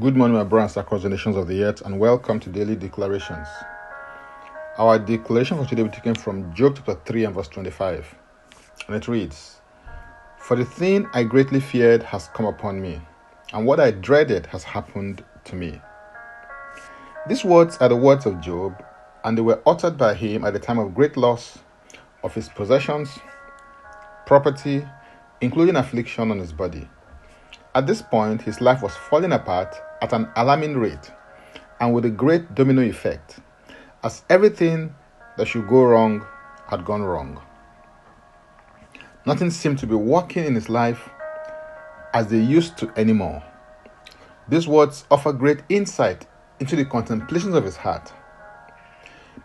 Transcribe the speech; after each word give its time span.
Good 0.00 0.16
morning, 0.16 0.36
my 0.36 0.42
brothers 0.42 0.76
across 0.76 1.04
the 1.04 1.08
nations 1.08 1.36
of 1.36 1.46
the 1.46 1.62
earth, 1.62 1.82
and 1.82 2.00
welcome 2.00 2.40
to 2.40 2.50
Daily 2.50 2.74
Declarations. 2.74 3.46
Our 4.76 4.98
declaration 4.98 5.56
for 5.56 5.68
today 5.68 5.82
will 5.82 5.90
be 5.90 5.94
taken 5.94 6.16
from 6.16 6.52
Job 6.52 6.74
chapter 6.74 6.98
3 7.06 7.26
and 7.26 7.34
verse 7.34 7.46
25. 7.46 8.12
And 8.88 8.96
it 8.96 9.06
reads 9.06 9.60
For 10.36 10.56
the 10.56 10.64
thing 10.64 11.06
I 11.12 11.22
greatly 11.22 11.60
feared 11.60 12.02
has 12.02 12.26
come 12.34 12.46
upon 12.46 12.82
me, 12.82 13.02
and 13.52 13.66
what 13.66 13.78
I 13.78 13.92
dreaded 13.92 14.46
has 14.46 14.64
happened 14.64 15.22
to 15.44 15.54
me. 15.54 15.80
These 17.28 17.44
words 17.44 17.76
are 17.78 17.88
the 17.88 17.94
words 17.94 18.26
of 18.26 18.40
Job, 18.40 18.82
and 19.22 19.38
they 19.38 19.42
were 19.42 19.62
uttered 19.64 19.96
by 19.96 20.14
him 20.14 20.44
at 20.44 20.54
the 20.54 20.58
time 20.58 20.80
of 20.80 20.92
great 20.92 21.16
loss 21.16 21.60
of 22.24 22.34
his 22.34 22.48
possessions, 22.48 23.20
property, 24.26 24.84
including 25.40 25.76
affliction 25.76 26.32
on 26.32 26.40
his 26.40 26.52
body. 26.52 26.88
At 27.76 27.88
this 27.88 28.02
point, 28.02 28.42
his 28.42 28.60
life 28.60 28.82
was 28.82 28.94
falling 28.94 29.32
apart 29.32 29.74
at 30.00 30.12
an 30.12 30.28
alarming 30.36 30.78
rate 30.78 31.10
and 31.80 31.92
with 31.92 32.04
a 32.04 32.10
great 32.10 32.54
domino 32.54 32.82
effect, 32.82 33.40
as 34.04 34.22
everything 34.30 34.94
that 35.36 35.48
should 35.48 35.66
go 35.66 35.82
wrong 35.84 36.24
had 36.68 36.84
gone 36.84 37.02
wrong. 37.02 37.42
Nothing 39.26 39.50
seemed 39.50 39.80
to 39.80 39.88
be 39.88 39.94
working 39.96 40.44
in 40.44 40.54
his 40.54 40.68
life 40.68 41.10
as 42.12 42.28
they 42.28 42.40
used 42.40 42.78
to 42.78 42.92
anymore. 42.96 43.42
These 44.48 44.68
words 44.68 45.04
offer 45.10 45.32
great 45.32 45.62
insight 45.68 46.26
into 46.60 46.76
the 46.76 46.84
contemplations 46.84 47.56
of 47.56 47.64
his 47.64 47.76
heart. 47.76 48.12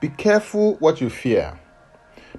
Be 0.00 0.08
careful 0.08 0.74
what 0.80 1.00
you 1.00 1.08
fear, 1.08 1.58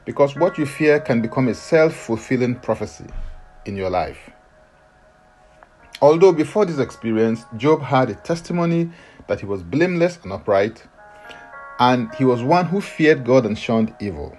because 0.06 0.36
what 0.36 0.60
you 0.60 0.68
fear 0.68 1.00
can 1.00 1.20
become 1.20 1.48
a 1.48 1.56
self 1.56 1.96
fulfilling 1.96 2.56
prophecy 2.56 3.08
in 3.66 3.76
your 3.76 3.90
life. 3.90 4.30
Although 6.02 6.32
before 6.32 6.66
this 6.66 6.80
experience, 6.80 7.46
Job 7.58 7.82
had 7.82 8.10
a 8.10 8.16
testimony 8.16 8.90
that 9.28 9.42
he 9.42 9.46
was 9.46 9.64
blameless 9.64 10.18
and 10.24 10.32
upright, 10.32 10.84
and 11.80 12.14
he 12.16 12.24
was 12.24 12.42
one 12.42 12.68
who 12.68 12.80
feared 12.80 13.26
God 13.26 13.46
and 13.46 13.58
shunned 13.58 13.94
evil. 14.00 14.38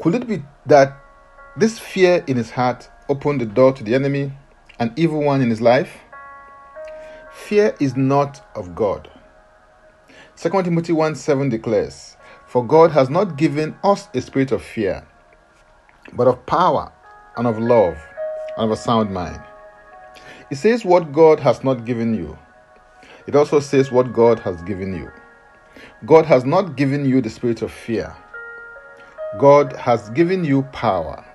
Could 0.00 0.16
it 0.16 0.26
be 0.26 0.42
that 0.66 0.96
this 1.56 1.78
fear 1.78 2.24
in 2.26 2.36
his 2.36 2.50
heart 2.50 2.88
opened 3.08 3.40
the 3.40 3.46
door 3.46 3.72
to 3.72 3.84
the 3.84 3.94
enemy, 3.94 4.32
an 4.80 4.92
evil 4.96 5.22
one 5.22 5.40
in 5.40 5.50
his 5.50 5.60
life? 5.60 6.00
Fear 7.32 7.76
is 7.78 7.96
not 7.96 8.44
of 8.56 8.74
God. 8.74 9.08
2 10.36 10.50
Timothy 10.62 10.92
1 10.92 11.14
7 11.14 11.48
declares, 11.48 12.16
For 12.48 12.66
God 12.66 12.90
has 12.90 13.08
not 13.08 13.36
given 13.36 13.76
us 13.84 14.08
a 14.12 14.20
spirit 14.20 14.50
of 14.50 14.62
fear, 14.62 15.06
but 16.12 16.26
of 16.26 16.44
power 16.46 16.92
and 17.36 17.46
of 17.46 17.60
love 17.60 17.96
and 18.56 18.64
of 18.64 18.70
a 18.72 18.76
sound 18.76 19.12
mind. 19.12 19.40
It 20.54 20.58
says 20.58 20.84
what 20.84 21.10
God 21.12 21.40
has 21.40 21.64
not 21.64 21.84
given 21.84 22.14
you. 22.14 22.38
It 23.26 23.34
also 23.34 23.58
says 23.58 23.90
what 23.90 24.12
God 24.12 24.38
has 24.38 24.62
given 24.62 24.94
you. 24.94 25.10
God 26.06 26.26
has 26.26 26.44
not 26.44 26.76
given 26.76 27.04
you 27.04 27.20
the 27.20 27.28
spirit 27.28 27.60
of 27.62 27.72
fear. 27.72 28.14
God 29.36 29.72
has 29.72 30.10
given 30.10 30.44
you 30.44 30.62
power. 30.70 31.26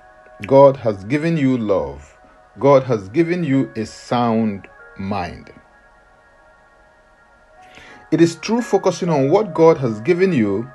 God 0.46 0.74
has 0.78 1.04
given 1.04 1.36
you 1.36 1.58
love. 1.58 2.16
God 2.58 2.82
has 2.84 3.10
given 3.10 3.44
you 3.44 3.70
a 3.76 3.84
sound 3.84 4.66
mind. 4.98 5.52
It 8.10 8.22
is 8.22 8.36
through 8.36 8.62
focusing 8.62 9.10
on 9.10 9.28
what 9.28 9.52
God 9.52 9.76
has 9.76 10.00
given 10.00 10.32
you 10.32 10.66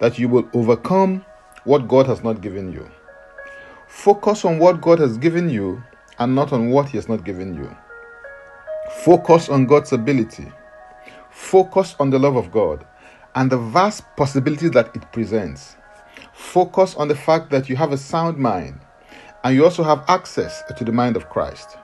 that 0.00 0.18
you 0.18 0.30
will 0.30 0.48
overcome 0.54 1.26
what 1.64 1.88
God 1.88 2.06
has 2.06 2.24
not 2.24 2.40
given 2.40 2.72
you. 2.72 2.90
Focus 3.86 4.46
on 4.46 4.58
what 4.58 4.80
God 4.80 4.98
has 4.98 5.18
given 5.18 5.50
you 5.50 5.84
and 6.18 6.34
not 6.34 6.52
on 6.52 6.70
what 6.70 6.88
He 6.88 6.98
has 6.98 7.08
not 7.08 7.24
given 7.24 7.54
you. 7.54 7.74
Focus 9.04 9.48
on 9.48 9.66
God's 9.66 9.92
ability. 9.92 10.50
Focus 11.30 11.96
on 11.98 12.10
the 12.10 12.18
love 12.18 12.36
of 12.36 12.52
God 12.52 12.84
and 13.34 13.50
the 13.50 13.58
vast 13.58 14.04
possibilities 14.16 14.72
that 14.72 14.94
it 14.94 15.10
presents. 15.12 15.76
Focus 16.32 16.94
on 16.96 17.08
the 17.08 17.14
fact 17.14 17.50
that 17.50 17.68
you 17.68 17.76
have 17.76 17.92
a 17.92 17.98
sound 17.98 18.36
mind 18.38 18.80
and 19.44 19.54
you 19.54 19.64
also 19.64 19.82
have 19.82 20.04
access 20.08 20.62
to 20.76 20.84
the 20.84 20.92
mind 20.92 21.16
of 21.16 21.28
Christ. 21.28 21.76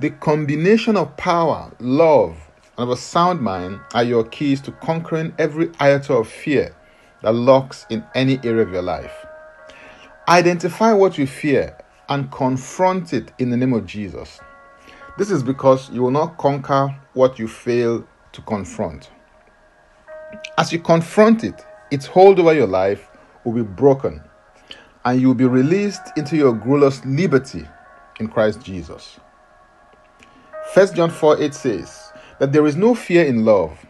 The 0.00 0.10
combination 0.10 0.96
of 0.96 1.16
power, 1.16 1.72
love, 1.80 2.36
and 2.76 2.84
of 2.84 2.90
a 2.90 2.96
sound 2.96 3.40
mind 3.40 3.80
are 3.94 4.04
your 4.04 4.24
keys 4.24 4.60
to 4.62 4.72
conquering 4.72 5.34
every 5.38 5.70
iota 5.80 6.14
of 6.14 6.28
fear 6.28 6.74
that 7.22 7.32
lurks 7.32 7.86
in 7.88 8.04
any 8.14 8.38
area 8.44 8.62
of 8.62 8.72
your 8.72 8.82
life. 8.82 9.26
Identify 10.28 10.92
what 10.92 11.18
you 11.18 11.26
fear 11.26 11.76
and 12.08 12.30
confront 12.30 13.12
it 13.12 13.32
in 13.38 13.50
the 13.50 13.56
name 13.56 13.72
of 13.72 13.86
Jesus. 13.86 14.40
This 15.18 15.30
is 15.30 15.42
because 15.42 15.90
you 15.90 16.02
will 16.02 16.10
not 16.10 16.38
conquer 16.38 16.88
what 17.12 17.38
you 17.38 17.48
fail 17.48 18.06
to 18.32 18.42
confront. 18.42 19.10
As 20.56 20.72
you 20.72 20.78
confront 20.78 21.44
it, 21.44 21.64
its 21.90 22.06
hold 22.06 22.40
over 22.40 22.54
your 22.54 22.66
life 22.66 23.10
will 23.44 23.52
be 23.52 23.62
broken 23.62 24.22
and 25.04 25.20
you 25.20 25.28
will 25.28 25.34
be 25.34 25.46
released 25.46 26.02
into 26.16 26.36
your 26.36 26.52
glorious 26.52 27.04
liberty 27.04 27.66
in 28.20 28.28
Christ 28.28 28.62
Jesus. 28.62 29.18
1 30.74 30.94
John 30.94 31.10
4 31.10 31.42
8 31.42 31.54
says 31.54 32.12
that 32.38 32.52
there 32.52 32.66
is 32.66 32.76
no 32.76 32.94
fear 32.94 33.24
in 33.24 33.44
love, 33.44 33.84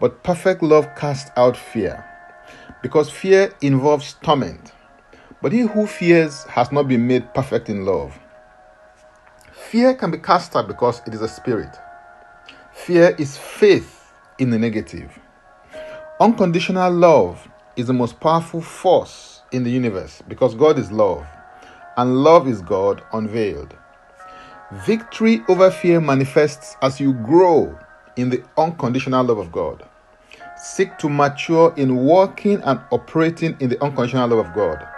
but 0.00 0.22
perfect 0.22 0.62
love 0.62 0.88
casts 0.96 1.30
out 1.36 1.56
fear, 1.56 2.04
because 2.82 3.10
fear 3.10 3.52
involves 3.60 4.14
torment. 4.22 4.72
But 5.44 5.52
he 5.52 5.60
who 5.60 5.86
fears 5.86 6.44
has 6.44 6.72
not 6.72 6.88
been 6.88 7.06
made 7.06 7.34
perfect 7.34 7.68
in 7.68 7.84
love. 7.84 8.18
Fear 9.52 9.92
can 9.96 10.10
be 10.10 10.16
cast 10.16 10.56
out 10.56 10.66
because 10.66 11.02
it 11.06 11.12
is 11.12 11.20
a 11.20 11.28
spirit. 11.28 11.76
Fear 12.72 13.14
is 13.18 13.36
faith 13.36 14.10
in 14.38 14.48
the 14.48 14.58
negative. 14.58 15.18
Unconditional 16.18 16.90
love 16.90 17.46
is 17.76 17.88
the 17.88 17.92
most 17.92 18.18
powerful 18.20 18.62
force 18.62 19.42
in 19.52 19.64
the 19.64 19.70
universe 19.70 20.22
because 20.26 20.54
God 20.54 20.78
is 20.78 20.90
love 20.90 21.26
and 21.98 22.24
love 22.24 22.48
is 22.48 22.62
God 22.62 23.02
unveiled. 23.12 23.76
Victory 24.86 25.42
over 25.50 25.70
fear 25.70 26.00
manifests 26.00 26.74
as 26.80 26.98
you 26.98 27.12
grow 27.12 27.78
in 28.16 28.30
the 28.30 28.42
unconditional 28.56 29.22
love 29.22 29.36
of 29.36 29.52
God. 29.52 29.86
Seek 30.56 30.96
to 30.96 31.10
mature 31.10 31.74
in 31.76 31.96
walking 31.96 32.62
and 32.62 32.80
operating 32.90 33.58
in 33.60 33.68
the 33.68 33.84
unconditional 33.84 34.26
love 34.30 34.46
of 34.46 34.54
God. 34.54 34.88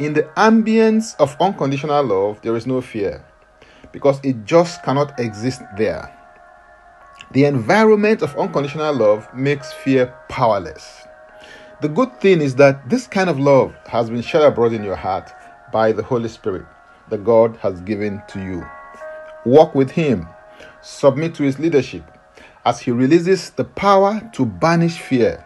In 0.00 0.14
the 0.14 0.22
ambience 0.34 1.14
of 1.18 1.36
unconditional 1.38 2.02
love, 2.02 2.40
there 2.40 2.56
is 2.56 2.66
no 2.66 2.80
fear 2.80 3.22
because 3.92 4.18
it 4.24 4.46
just 4.46 4.82
cannot 4.82 5.20
exist 5.20 5.60
there. 5.76 6.10
The 7.32 7.44
environment 7.44 8.22
of 8.22 8.34
unconditional 8.38 8.94
love 8.94 9.28
makes 9.34 9.74
fear 9.74 10.06
powerless. 10.30 11.02
The 11.82 11.88
good 11.90 12.18
thing 12.18 12.40
is 12.40 12.54
that 12.54 12.88
this 12.88 13.06
kind 13.06 13.28
of 13.28 13.38
love 13.38 13.76
has 13.88 14.08
been 14.08 14.22
shed 14.22 14.40
abroad 14.40 14.72
in 14.72 14.82
your 14.82 14.96
heart 14.96 15.30
by 15.70 15.92
the 15.92 16.02
Holy 16.02 16.30
Spirit 16.30 16.64
that 17.10 17.22
God 17.22 17.58
has 17.58 17.82
given 17.82 18.22
to 18.28 18.40
you. 18.42 18.66
Walk 19.44 19.74
with 19.74 19.90
Him, 19.90 20.26
submit 20.80 21.34
to 21.34 21.42
His 21.42 21.58
leadership 21.58 22.04
as 22.64 22.80
He 22.80 22.90
releases 22.90 23.50
the 23.50 23.64
power 23.64 24.30
to 24.32 24.46
banish 24.46 24.98
fear 24.98 25.44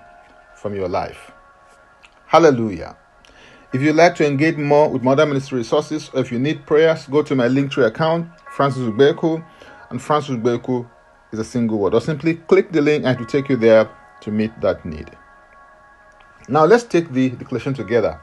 from 0.55 0.77
your 0.77 0.89
life. 0.89 1.33
Hallelujah. 2.27 2.97
If 3.75 3.83
you'd 3.83 3.97
like 3.97 4.15
to 4.17 4.25
engage 4.25 4.57
more 4.57 4.89
with 4.89 5.03
Mother 5.03 5.27
Ministry 5.27 5.59
resources 5.59 6.09
or 6.15 6.21
if 6.21 6.31
you 6.31 6.39
need 6.39 6.65
prayers, 6.65 7.09
go 7.09 7.25
to 7.25 7.35
my 7.35 7.49
Linktree 7.49 7.85
account, 7.85 8.29
Francis 8.53 8.83
Ugbeku, 8.83 9.45
and 9.91 10.01
Francis 10.01 10.37
Ugbeku 10.37 10.89
is 11.33 11.41
a 11.41 11.45
single 11.45 11.79
word. 11.79 11.93
Or 11.93 12.01
simply 12.01 12.35
click 12.35 12.71
the 12.71 12.81
link 12.81 13.05
and 13.05 13.17
it 13.17 13.19
will 13.19 13.27
take 13.27 13.49
you 13.49 13.57
there 13.57 13.91
to 14.21 14.31
meet 14.31 14.53
that 14.61 14.85
need. 14.85 15.11
Now 16.49 16.65
let's 16.67 16.85
take 16.85 17.11
the 17.11 17.31
declaration 17.31 17.75
together. 17.75 18.21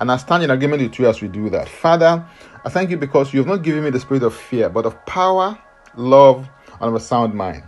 And 0.00 0.10
I 0.10 0.16
stand 0.16 0.42
in 0.42 0.50
agreement 0.50 0.82
with 0.82 0.98
you 0.98 1.06
as 1.06 1.22
we 1.22 1.28
do 1.28 1.48
that. 1.50 1.68
Father, 1.68 2.26
I 2.64 2.68
thank 2.68 2.90
you 2.90 2.96
because 2.96 3.32
you 3.32 3.38
have 3.38 3.46
not 3.46 3.62
given 3.62 3.84
me 3.84 3.90
the 3.90 4.00
spirit 4.00 4.24
of 4.24 4.34
fear, 4.34 4.68
but 4.68 4.84
of 4.84 5.06
power, 5.06 5.56
love, 5.94 6.48
and 6.80 6.88
of 6.88 6.94
a 6.96 7.00
sound 7.00 7.34
mind. 7.34 7.62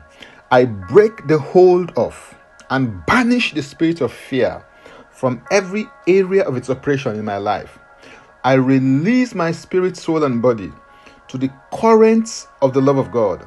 I 0.50 0.64
break 0.64 1.28
the 1.28 1.38
hold 1.38 1.92
of 1.96 2.34
and 2.70 3.06
banish 3.06 3.54
the 3.54 3.62
spirit 3.62 4.00
of 4.00 4.12
fear 4.12 4.64
from 5.10 5.42
every 5.50 5.86
area 6.06 6.42
of 6.44 6.56
its 6.56 6.70
operation 6.70 7.16
in 7.16 7.24
my 7.24 7.38
life. 7.38 7.78
I 8.44 8.54
release 8.54 9.34
my 9.34 9.52
spirit, 9.52 9.96
soul, 9.96 10.24
and 10.24 10.40
body 10.40 10.72
to 11.28 11.38
the 11.38 11.50
currents 11.72 12.48
of 12.62 12.72
the 12.72 12.80
love 12.80 12.98
of 12.98 13.12
God. 13.12 13.46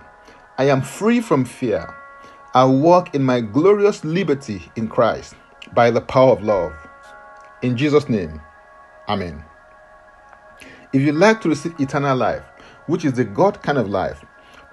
I 0.58 0.66
am 0.66 0.82
free 0.82 1.20
from 1.20 1.46
fear. 1.46 1.94
I 2.54 2.66
walk 2.66 3.16
in 3.16 3.24
my 3.24 3.42
glorious 3.42 4.04
liberty 4.04 4.72
in 4.76 4.88
Christ 4.88 5.36
by 5.74 5.90
the 5.90 6.02
power 6.02 6.32
of 6.32 6.44
love. 6.44 6.74
In 7.64 7.76
Jesus' 7.76 8.08
name, 8.08 8.40
Amen. 9.10 9.44
If 10.94 11.02
you'd 11.02 11.16
like 11.16 11.42
to 11.42 11.50
receive 11.50 11.80
eternal 11.80 12.16
life, 12.16 12.44
which 12.86 13.04
is 13.04 13.14
the 13.14 13.26
God 13.26 13.62
kind 13.64 13.78
of 13.78 13.90
life, 13.90 14.24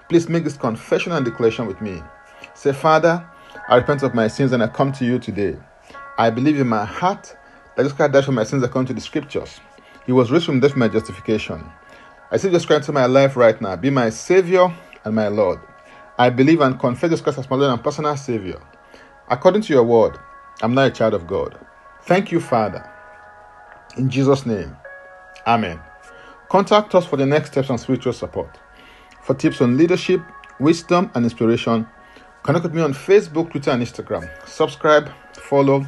please 0.07 0.29
make 0.29 0.43
this 0.43 0.55
confession 0.55 1.11
and 1.11 1.25
declaration 1.25 1.65
with 1.65 1.81
me. 1.81 2.01
Say, 2.53 2.73
Father, 2.73 3.27
I 3.67 3.77
repent 3.77 4.03
of 4.03 4.13
my 4.13 4.27
sins 4.27 4.51
and 4.51 4.61
I 4.61 4.67
come 4.67 4.91
to 4.93 5.05
you 5.05 5.19
today. 5.19 5.57
I 6.21 6.29
believe 6.29 6.59
in 6.59 6.67
my 6.67 6.85
heart 6.85 7.35
that 7.75 7.81
Jesus 7.81 7.93
Christ 7.97 8.13
died 8.13 8.25
for 8.25 8.31
my 8.31 8.43
sins 8.43 8.61
according 8.61 8.85
to 8.89 8.93
the 8.93 9.01
scriptures. 9.01 9.59
He 10.05 10.11
was 10.11 10.29
raised 10.29 10.45
from 10.45 10.59
death 10.59 10.73
for 10.73 10.77
my 10.77 10.87
justification. 10.87 11.67
I 12.29 12.37
see 12.37 12.49
Jesus 12.49 12.63
Christ 12.63 12.81
into 12.81 12.91
my 12.91 13.07
life 13.07 13.35
right 13.35 13.59
now. 13.59 13.75
Be 13.75 13.89
my 13.89 14.11
Savior 14.11 14.71
and 15.03 15.15
my 15.15 15.29
Lord. 15.29 15.59
I 16.19 16.29
believe 16.29 16.61
and 16.61 16.79
confess 16.79 17.09
Jesus 17.09 17.21
Christ 17.21 17.39
as 17.39 17.49
my 17.49 17.55
Lord 17.55 17.71
and 17.71 17.83
personal 17.83 18.15
Savior. 18.15 18.61
According 19.29 19.63
to 19.63 19.73
your 19.73 19.83
word, 19.83 20.19
I'm 20.61 20.75
now 20.75 20.83
a 20.83 20.91
child 20.91 21.15
of 21.15 21.25
God. 21.25 21.57
Thank 22.03 22.31
you, 22.31 22.39
Father. 22.39 22.87
In 23.97 24.07
Jesus' 24.07 24.45
name, 24.45 24.77
Amen. 25.47 25.79
Contact 26.49 26.93
us 26.93 27.07
for 27.07 27.17
the 27.17 27.25
next 27.25 27.49
steps 27.53 27.71
on 27.71 27.79
spiritual 27.79 28.13
support. 28.13 28.59
For 29.23 29.33
tips 29.33 29.59
on 29.59 29.75
leadership, 29.75 30.21
wisdom, 30.59 31.09
and 31.15 31.25
inspiration, 31.25 31.87
connect 32.43 32.61
with 32.61 32.75
me 32.75 32.83
on 32.83 32.93
Facebook, 32.93 33.49
Twitter, 33.49 33.71
and 33.71 33.81
Instagram. 33.81 34.29
Subscribe, 34.47 35.09
follow, 35.33 35.87